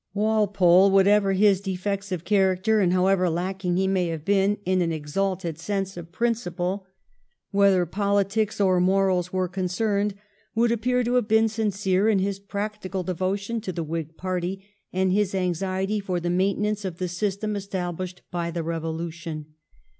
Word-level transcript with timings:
Walpole, 0.15 0.89
whatever 0.89 1.33
his 1.33 1.61
defects 1.61 2.11
of 2.11 2.23
character 2.25 2.79
and 2.79 2.91
however 2.91 3.29
lacking 3.29 3.77
he 3.77 3.87
may 3.87 4.07
have 4.07 4.25
been 4.25 4.57
in 4.65 4.81
an 4.81 4.91
exalted 4.91 5.59
sense 5.59 5.95
of 5.95 6.11
principle, 6.11 6.87
whether 7.51 7.85
politics 7.85 8.59
or 8.59 8.79
morals 8.79 9.31
were 9.31 9.47
concerned, 9.47 10.15
would 10.55 10.71
appear 10.71 11.03
to 11.03 11.13
have 11.13 11.27
been 11.27 11.47
sincere 11.47 12.09
in 12.09 12.17
his 12.17 12.39
practical 12.39 13.03
devotion 13.03 13.61
to 13.61 13.71
the 13.71 13.83
Whig 13.83 14.17
Party 14.17 14.65
and 14.91 15.11
his 15.11 15.35
anxiety 15.35 15.99
for 15.99 16.19
the 16.19 16.31
maintenance 16.31 16.83
of 16.83 16.97
the 16.97 17.07
system 17.07 17.55
established 17.55 18.23
by 18.31 18.49
the 18.49 18.61
Ee 18.61 18.79
volution. 18.81 19.45